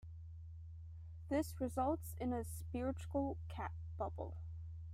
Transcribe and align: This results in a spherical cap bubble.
This 1.29 1.53
results 1.61 2.15
in 2.19 2.33
a 2.33 2.43
spherical 2.43 3.37
cap 3.49 3.71
bubble. 3.99 4.35